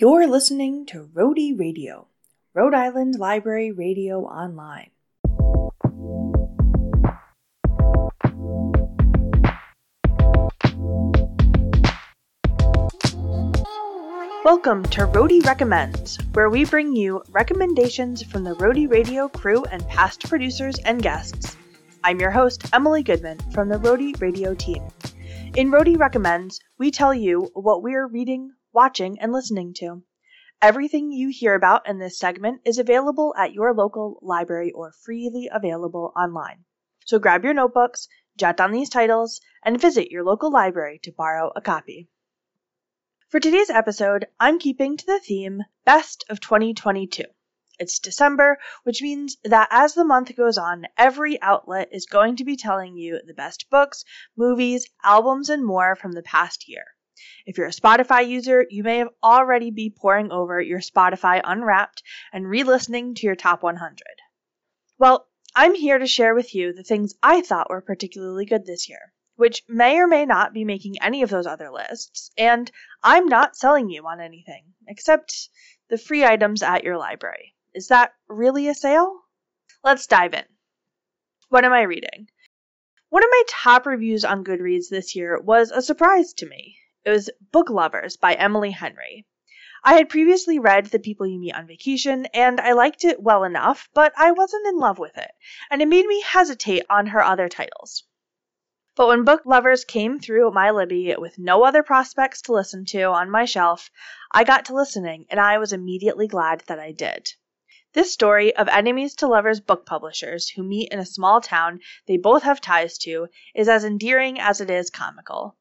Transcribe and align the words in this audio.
You're 0.00 0.26
listening 0.26 0.86
to 0.86 1.10
Rhody 1.12 1.52
Radio, 1.52 2.06
Rhode 2.54 2.72
Island 2.72 3.18
Library 3.18 3.70
Radio 3.70 4.22
Online. 4.22 4.88
Welcome 14.42 14.84
to 14.84 15.04
Rhody 15.04 15.40
Recommends, 15.40 16.16
where 16.32 16.48
we 16.48 16.64
bring 16.64 16.96
you 16.96 17.22
recommendations 17.28 18.22
from 18.22 18.42
the 18.42 18.54
Rhody 18.54 18.86
Radio 18.86 19.28
crew 19.28 19.66
and 19.66 19.86
past 19.86 20.26
producers 20.26 20.76
and 20.86 21.02
guests. 21.02 21.58
I'm 22.02 22.18
your 22.18 22.30
host, 22.30 22.64
Emily 22.72 23.02
Goodman 23.02 23.38
from 23.52 23.68
the 23.68 23.78
Rhody 23.78 24.14
Radio 24.18 24.54
team. 24.54 24.82
In 25.56 25.70
Rhody 25.70 25.96
Recommends, 25.96 26.58
we 26.78 26.90
tell 26.90 27.12
you 27.12 27.50
what 27.52 27.82
we're 27.82 28.06
reading, 28.06 28.52
watching, 28.72 29.18
and 29.20 29.32
listening 29.32 29.74
to. 29.74 30.02
Everything 30.62 31.10
you 31.10 31.30
hear 31.30 31.54
about 31.54 31.88
in 31.88 31.98
this 31.98 32.18
segment 32.18 32.60
is 32.64 32.78
available 32.78 33.34
at 33.36 33.54
your 33.54 33.72
local 33.72 34.18
library 34.20 34.70
or 34.72 34.92
freely 34.92 35.48
available 35.50 36.12
online. 36.14 36.64
So 37.06 37.18
grab 37.18 37.44
your 37.44 37.54
notebooks, 37.54 38.08
jot 38.36 38.56
down 38.56 38.72
these 38.72 38.90
titles, 38.90 39.40
and 39.64 39.80
visit 39.80 40.10
your 40.10 40.22
local 40.22 40.50
library 40.50 40.98
to 41.02 41.12
borrow 41.12 41.50
a 41.56 41.60
copy. 41.60 42.08
For 43.28 43.40
today's 43.40 43.70
episode, 43.70 44.26
I'm 44.38 44.58
keeping 44.58 44.96
to 44.96 45.06
the 45.06 45.20
theme 45.20 45.62
Best 45.84 46.24
of 46.28 46.40
2022. 46.40 47.24
It's 47.78 47.98
December, 47.98 48.58
which 48.82 49.00
means 49.00 49.38
that 49.44 49.68
as 49.70 49.94
the 49.94 50.04
month 50.04 50.36
goes 50.36 50.58
on, 50.58 50.86
every 50.98 51.40
outlet 51.40 51.88
is 51.92 52.04
going 52.04 52.36
to 52.36 52.44
be 52.44 52.56
telling 52.56 52.98
you 52.98 53.20
the 53.24 53.32
best 53.32 53.70
books, 53.70 54.04
movies, 54.36 54.86
albums, 55.02 55.48
and 55.48 55.64
more 55.64 55.96
from 55.96 56.12
the 56.12 56.22
past 56.22 56.68
year. 56.68 56.84
If 57.46 57.58
you're 57.58 57.66
a 57.66 57.70
Spotify 57.70 58.26
user, 58.28 58.66
you 58.68 58.82
may 58.82 58.98
have 58.98 59.08
already 59.22 59.70
be 59.70 59.94
poring 59.96 60.30
over 60.32 60.60
your 60.60 60.80
Spotify 60.80 61.40
Unwrapped 61.42 62.02
and 62.32 62.48
re-listening 62.48 63.14
to 63.16 63.26
your 63.26 63.36
top 63.36 63.62
100. 63.62 63.98
Well, 64.98 65.26
I'm 65.54 65.74
here 65.74 65.98
to 65.98 66.06
share 66.06 66.34
with 66.34 66.54
you 66.54 66.72
the 66.72 66.84
things 66.84 67.14
I 67.22 67.40
thought 67.40 67.70
were 67.70 67.80
particularly 67.80 68.44
good 68.46 68.66
this 68.66 68.88
year, 68.88 69.12
which 69.36 69.62
may 69.68 69.98
or 69.98 70.06
may 70.06 70.26
not 70.26 70.52
be 70.52 70.64
making 70.64 71.02
any 71.02 71.22
of 71.22 71.30
those 71.30 71.46
other 71.46 71.70
lists, 71.70 72.30
and 72.38 72.70
I'm 73.02 73.26
not 73.26 73.56
selling 73.56 73.90
you 73.90 74.06
on 74.06 74.20
anything 74.20 74.74
except 74.86 75.48
the 75.88 75.98
free 75.98 76.24
items 76.24 76.62
at 76.62 76.84
your 76.84 76.98
library. 76.98 77.54
Is 77.74 77.88
that 77.88 78.14
really 78.28 78.68
a 78.68 78.74
sale? 78.74 79.20
Let's 79.82 80.06
dive 80.06 80.34
in. 80.34 80.44
What 81.48 81.64
am 81.64 81.72
I 81.72 81.82
reading? 81.82 82.28
One 83.08 83.24
of 83.24 83.30
my 83.30 83.42
top 83.48 83.86
reviews 83.86 84.24
on 84.24 84.44
Goodreads 84.44 84.88
this 84.88 85.16
year 85.16 85.40
was 85.40 85.72
a 85.72 85.82
surprise 85.82 86.32
to 86.34 86.46
me. 86.46 86.76
It 87.02 87.08
was 87.08 87.30
Book 87.50 87.70
Lovers 87.70 88.18
by 88.18 88.34
Emily 88.34 88.72
Henry. 88.72 89.24
I 89.82 89.94
had 89.94 90.10
previously 90.10 90.58
read 90.58 90.84
The 90.84 90.98
People 90.98 91.26
You 91.26 91.38
Meet 91.38 91.54
on 91.54 91.66
Vacation, 91.66 92.26
and 92.34 92.60
I 92.60 92.72
liked 92.72 93.04
it 93.04 93.22
well 93.22 93.42
enough, 93.42 93.88
but 93.94 94.12
I 94.18 94.32
wasn't 94.32 94.66
in 94.66 94.76
love 94.76 94.98
with 94.98 95.16
it, 95.16 95.30
and 95.70 95.80
it 95.80 95.88
made 95.88 96.04
me 96.04 96.20
hesitate 96.20 96.84
on 96.90 97.06
her 97.06 97.24
other 97.24 97.48
titles. 97.48 98.04
But 98.96 99.08
when 99.08 99.24
Book 99.24 99.46
Lovers 99.46 99.86
came 99.86 100.20
through 100.20 100.50
my 100.50 100.70
Libby 100.70 101.14
with 101.16 101.38
no 101.38 101.64
other 101.64 101.82
prospects 101.82 102.42
to 102.42 102.52
listen 102.52 102.84
to 102.88 103.04
on 103.04 103.30
my 103.30 103.46
shelf, 103.46 103.90
I 104.30 104.44
got 104.44 104.66
to 104.66 104.74
listening, 104.74 105.24
and 105.30 105.40
I 105.40 105.56
was 105.56 105.72
immediately 105.72 106.28
glad 106.28 106.64
that 106.66 106.78
I 106.78 106.92
did. 106.92 107.32
This 107.94 108.12
story 108.12 108.54
of 108.54 108.68
enemies 108.68 109.14
to 109.14 109.26
lovers 109.26 109.60
book 109.60 109.86
publishers 109.86 110.50
who 110.50 110.62
meet 110.62 110.92
in 110.92 110.98
a 110.98 111.06
small 111.06 111.40
town 111.40 111.80
they 112.06 112.18
both 112.18 112.42
have 112.42 112.60
ties 112.60 112.98
to 112.98 113.28
is 113.54 113.70
as 113.70 113.84
endearing 113.84 114.38
as 114.38 114.60
it 114.60 114.68
is 114.68 114.90
comical. 114.90 115.56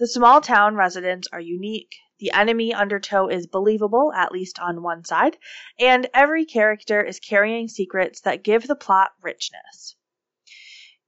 The 0.00 0.08
small 0.08 0.40
town 0.40 0.76
residents 0.76 1.28
are 1.30 1.40
unique, 1.40 1.94
the 2.20 2.32
enemy 2.32 2.72
undertow 2.72 3.28
is 3.28 3.46
believable, 3.46 4.14
at 4.14 4.32
least 4.32 4.58
on 4.58 4.82
one 4.82 5.04
side, 5.04 5.36
and 5.78 6.08
every 6.14 6.46
character 6.46 7.02
is 7.02 7.20
carrying 7.20 7.68
secrets 7.68 8.22
that 8.22 8.42
give 8.42 8.66
the 8.66 8.74
plot 8.74 9.10
richness. 9.20 9.96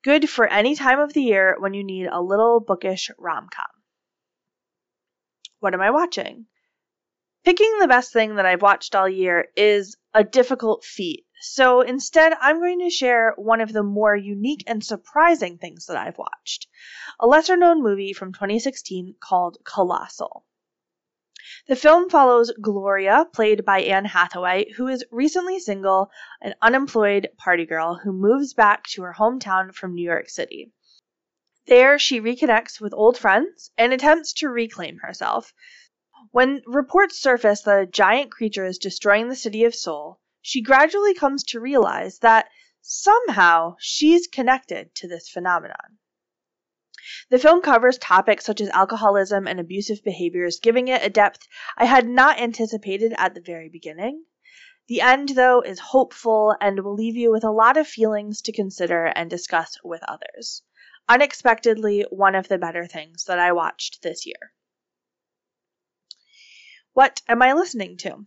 Good 0.04 0.28
for 0.28 0.46
any 0.46 0.74
time 0.74 1.00
of 1.00 1.14
the 1.14 1.22
year 1.22 1.56
when 1.58 1.72
you 1.72 1.82
need 1.82 2.06
a 2.06 2.20
little 2.20 2.60
bookish 2.60 3.10
rom 3.16 3.48
com. 3.48 3.64
What 5.60 5.72
am 5.72 5.80
I 5.80 5.90
watching? 5.90 6.44
Picking 7.46 7.78
the 7.78 7.88
best 7.88 8.12
thing 8.12 8.34
that 8.34 8.44
I've 8.44 8.60
watched 8.60 8.94
all 8.94 9.08
year 9.08 9.48
is 9.56 9.96
a 10.12 10.22
difficult 10.22 10.84
feat, 10.84 11.24
so 11.44 11.80
instead 11.80 12.32
I'm 12.40 12.60
going 12.60 12.78
to 12.80 12.88
share 12.88 13.34
one 13.36 13.60
of 13.60 13.72
the 13.72 13.82
more 13.82 14.14
unique 14.14 14.62
and 14.68 14.84
surprising 14.84 15.58
things 15.58 15.86
that 15.86 15.96
I've 15.96 16.16
watched 16.16 16.68
a 17.18 17.26
lesser 17.26 17.56
known 17.56 17.82
movie 17.82 18.12
from 18.12 18.32
2016 18.32 19.16
called 19.20 19.58
Colossal. 19.64 20.46
The 21.66 21.74
film 21.74 22.08
follows 22.08 22.52
Gloria, 22.60 23.26
played 23.32 23.64
by 23.64 23.80
Anne 23.80 24.04
Hathaway, 24.04 24.70
who 24.76 24.86
is 24.86 25.04
recently 25.10 25.58
single, 25.58 26.10
an 26.40 26.54
unemployed 26.62 27.28
party 27.36 27.66
girl 27.66 27.96
who 27.96 28.12
moves 28.12 28.54
back 28.54 28.86
to 28.90 29.02
her 29.02 29.14
hometown 29.18 29.74
from 29.74 29.94
New 29.94 30.04
York 30.04 30.30
City. 30.30 30.72
There, 31.66 31.98
she 31.98 32.20
reconnects 32.20 32.80
with 32.80 32.94
old 32.94 33.18
friends 33.18 33.72
and 33.76 33.92
attempts 33.92 34.32
to 34.34 34.48
reclaim 34.48 34.98
herself. 34.98 35.52
When 36.30 36.62
reports 36.66 37.20
surface 37.20 37.62
that 37.62 37.82
a 37.82 37.86
giant 37.86 38.30
creature 38.30 38.64
is 38.64 38.78
destroying 38.78 39.28
the 39.28 39.36
city 39.36 39.64
of 39.64 39.74
Seoul, 39.74 40.20
she 40.42 40.60
gradually 40.60 41.14
comes 41.14 41.44
to 41.44 41.60
realize 41.60 42.18
that 42.18 42.50
somehow 42.80 43.76
she's 43.78 44.26
connected 44.26 44.92
to 44.96 45.06
this 45.06 45.28
phenomenon. 45.28 45.98
The 47.30 47.38
film 47.38 47.62
covers 47.62 47.96
topics 47.98 48.44
such 48.44 48.60
as 48.60 48.68
alcoholism 48.70 49.46
and 49.46 49.60
abusive 49.60 50.02
behaviors, 50.02 50.60
giving 50.60 50.88
it 50.88 51.04
a 51.04 51.10
depth 51.10 51.46
I 51.76 51.84
had 51.84 52.08
not 52.08 52.40
anticipated 52.40 53.14
at 53.16 53.34
the 53.34 53.40
very 53.40 53.68
beginning. 53.68 54.24
The 54.88 55.00
end, 55.00 55.30
though, 55.30 55.60
is 55.60 55.78
hopeful 55.78 56.56
and 56.60 56.80
will 56.80 56.94
leave 56.94 57.16
you 57.16 57.30
with 57.30 57.44
a 57.44 57.50
lot 57.50 57.76
of 57.76 57.86
feelings 57.86 58.42
to 58.42 58.52
consider 58.52 59.06
and 59.06 59.30
discuss 59.30 59.78
with 59.84 60.02
others. 60.08 60.62
Unexpectedly, 61.08 62.04
one 62.10 62.34
of 62.34 62.48
the 62.48 62.58
better 62.58 62.86
things 62.86 63.24
that 63.24 63.38
I 63.38 63.52
watched 63.52 64.02
this 64.02 64.26
year. 64.26 64.52
What 66.92 67.22
am 67.28 67.42
I 67.42 67.52
listening 67.52 67.96
to? 67.98 68.26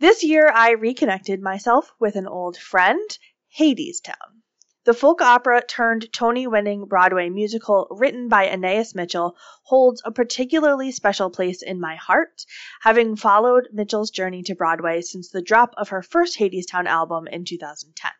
This 0.00 0.22
year, 0.22 0.48
I 0.48 0.70
reconnected 0.70 1.42
myself 1.42 1.92
with 1.98 2.14
an 2.14 2.28
old 2.28 2.56
friend, 2.56 3.18
Hadestown. 3.58 4.42
The 4.84 4.94
folk 4.94 5.20
opera 5.20 5.60
turned 5.60 6.12
Tony 6.12 6.46
winning 6.46 6.84
Broadway 6.84 7.28
musical 7.30 7.88
written 7.90 8.28
by 8.28 8.48
Anais 8.48 8.94
Mitchell 8.94 9.36
holds 9.64 10.00
a 10.04 10.12
particularly 10.12 10.92
special 10.92 11.30
place 11.30 11.62
in 11.62 11.80
my 11.80 11.96
heart, 11.96 12.44
having 12.82 13.16
followed 13.16 13.70
Mitchell's 13.72 14.12
journey 14.12 14.44
to 14.44 14.54
Broadway 14.54 15.00
since 15.00 15.30
the 15.30 15.42
drop 15.42 15.74
of 15.76 15.88
her 15.88 16.02
first 16.02 16.38
Hadestown 16.38 16.86
album 16.86 17.26
in 17.26 17.44
2010. 17.44 18.12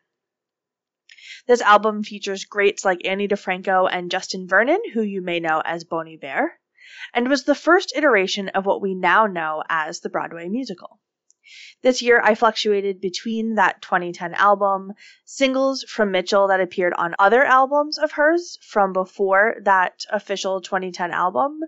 This 1.47 1.61
album 1.61 2.03
features 2.03 2.43
greats 2.43 2.83
like 2.83 3.05
Ani 3.05 3.29
DiFranco 3.29 3.87
and 3.89 4.11
Justin 4.11 4.49
Vernon, 4.49 4.81
who 4.93 5.01
you 5.01 5.21
may 5.21 5.39
know 5.39 5.61
as 5.63 5.85
Bon 5.85 6.09
Iver, 6.09 6.59
and 7.13 7.29
was 7.29 7.45
the 7.45 7.55
first 7.55 7.93
iteration 7.95 8.49
of 8.49 8.65
what 8.65 8.81
we 8.81 8.93
now 8.95 9.27
know 9.27 9.63
as 9.69 10.01
the 10.01 10.09
Broadway 10.09 10.49
musical. 10.49 10.99
This 11.81 12.01
year, 12.01 12.21
I 12.23 12.35
fluctuated 12.35 12.99
between 12.99 13.55
that 13.55 13.81
2010 13.81 14.33
album, 14.33 14.93
singles 15.25 15.83
from 15.83 16.11
Mitchell 16.11 16.47
that 16.47 16.59
appeared 16.59 16.93
on 16.93 17.15
other 17.19 17.43
albums 17.43 17.97
of 17.97 18.11
hers 18.11 18.57
from 18.61 18.93
before 18.93 19.55
that 19.63 20.05
official 20.09 20.61
2010 20.61 21.11
album, 21.11 21.59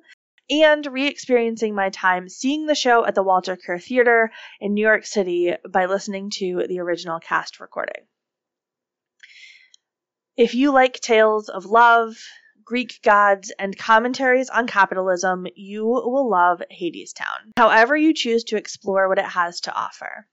and 0.50 0.86
re 0.86 1.08
experiencing 1.08 1.74
my 1.74 1.90
time 1.90 2.28
seeing 2.28 2.66
the 2.66 2.75
show 2.75 3.06
at 3.06 3.16
the 3.16 3.24
Walter 3.24 3.56
Kerr 3.56 3.80
Theater 3.80 4.31
in 4.59 4.74
New 4.74 4.81
York 4.81 5.06
City 5.06 5.53
by 5.70 5.86
listening 5.86 6.30
to 6.31 6.66
the 6.68 6.80
original 6.80 7.20
cast 7.20 7.59
recording. 7.59 8.06
If 10.36 10.56
you 10.56 10.72
like 10.72 11.00
tales 11.00 11.50
of 11.50 11.66
love, 11.66 12.18
Greek 12.72 13.02
gods, 13.04 13.52
and 13.59 13.78
commentaries 13.78 14.50
on 14.50 14.66
capitalism, 14.66 15.46
you 15.56 15.84
will 15.86 16.30
love 16.30 16.62
Hadestown, 16.72 17.52
however 17.58 17.97
you 17.97 18.14
choose 18.14 18.46
to 18.46 18.56
explore 18.56 19.09
what 19.09 19.20
it 19.20 19.26
has 19.26 19.59
to 19.59 19.73
offer. 19.73 20.26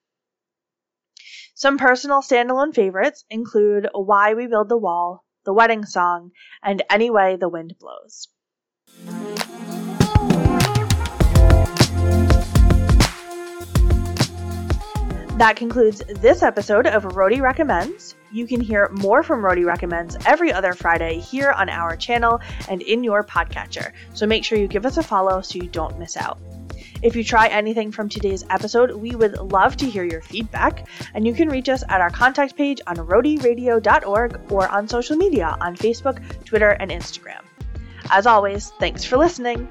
Some 1.56 1.78
personal 1.78 2.22
standalone 2.22 2.72
favorites 2.72 3.24
include 3.28 3.88
Why 3.92 4.34
We 4.34 4.46
Build 4.46 4.68
the 4.68 4.78
Wall, 4.78 5.24
The 5.46 5.52
Wedding 5.52 5.84
Song, 5.84 6.30
and 6.62 6.80
Any 6.88 7.10
Way 7.10 7.34
the 7.34 7.48
Wind 7.48 7.74
Blows. 7.80 8.28
That 15.38 15.54
concludes 15.54 16.02
this 16.16 16.42
episode 16.42 16.88
of 16.88 17.04
Rhody 17.16 17.40
Recommends. 17.40 18.16
You 18.32 18.44
can 18.44 18.60
hear 18.60 18.88
more 18.88 19.22
from 19.22 19.44
Rhody 19.44 19.62
Recommends 19.62 20.16
every 20.26 20.52
other 20.52 20.72
Friday 20.72 21.20
here 21.20 21.52
on 21.52 21.68
our 21.68 21.94
channel 21.94 22.40
and 22.68 22.82
in 22.82 23.04
your 23.04 23.22
podcatcher, 23.22 23.92
so 24.14 24.26
make 24.26 24.44
sure 24.44 24.58
you 24.58 24.66
give 24.66 24.84
us 24.84 24.96
a 24.96 25.02
follow 25.04 25.40
so 25.40 25.60
you 25.60 25.68
don't 25.68 25.96
miss 25.96 26.16
out. 26.16 26.40
If 27.02 27.14
you 27.14 27.22
try 27.22 27.46
anything 27.46 27.92
from 27.92 28.08
today's 28.08 28.44
episode, 28.50 28.90
we 28.90 29.14
would 29.14 29.38
love 29.52 29.76
to 29.76 29.88
hear 29.88 30.02
your 30.02 30.22
feedback, 30.22 30.88
and 31.14 31.24
you 31.24 31.32
can 31.32 31.48
reach 31.48 31.68
us 31.68 31.84
at 31.88 32.00
our 32.00 32.10
contact 32.10 32.56
page 32.56 32.80
on 32.88 32.96
rhodyradio.org 32.96 34.50
or 34.50 34.68
on 34.68 34.88
social 34.88 35.16
media 35.16 35.56
on 35.60 35.76
Facebook, 35.76 36.20
Twitter, 36.46 36.70
and 36.70 36.90
Instagram. 36.90 37.44
As 38.10 38.26
always, 38.26 38.70
thanks 38.80 39.04
for 39.04 39.16
listening. 39.16 39.70